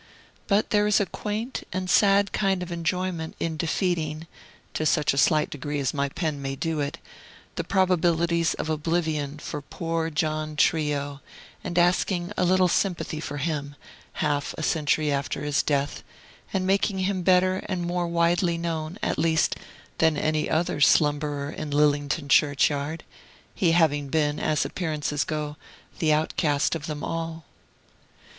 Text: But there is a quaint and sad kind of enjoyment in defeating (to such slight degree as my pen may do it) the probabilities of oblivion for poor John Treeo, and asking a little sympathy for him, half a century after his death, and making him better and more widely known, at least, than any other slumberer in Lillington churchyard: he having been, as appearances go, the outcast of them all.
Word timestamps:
But 0.47 0.71
there 0.71 0.87
is 0.87 0.99
a 0.99 1.05
quaint 1.05 1.61
and 1.71 1.87
sad 1.87 2.31
kind 2.31 2.63
of 2.63 2.71
enjoyment 2.71 3.35
in 3.39 3.55
defeating 3.55 4.25
(to 4.73 4.83
such 4.83 5.11
slight 5.11 5.51
degree 5.51 5.77
as 5.77 5.93
my 5.93 6.09
pen 6.09 6.41
may 6.41 6.55
do 6.55 6.79
it) 6.79 6.97
the 7.53 7.63
probabilities 7.63 8.55
of 8.55 8.67
oblivion 8.67 9.37
for 9.37 9.61
poor 9.61 10.09
John 10.09 10.55
Treeo, 10.55 11.19
and 11.63 11.77
asking 11.77 12.31
a 12.35 12.43
little 12.43 12.67
sympathy 12.67 13.19
for 13.19 13.37
him, 13.37 13.75
half 14.13 14.55
a 14.57 14.63
century 14.63 15.11
after 15.11 15.43
his 15.43 15.61
death, 15.61 16.01
and 16.51 16.65
making 16.65 16.97
him 17.01 17.21
better 17.21 17.57
and 17.67 17.83
more 17.83 18.07
widely 18.07 18.57
known, 18.57 18.97
at 19.03 19.19
least, 19.19 19.55
than 19.99 20.17
any 20.17 20.49
other 20.49 20.81
slumberer 20.81 21.51
in 21.51 21.69
Lillington 21.69 22.27
churchyard: 22.27 23.03
he 23.53 23.73
having 23.73 24.07
been, 24.07 24.39
as 24.39 24.65
appearances 24.65 25.23
go, 25.23 25.57
the 25.99 26.11
outcast 26.11 26.73
of 26.73 26.87
them 26.87 27.03
all. 27.03 27.45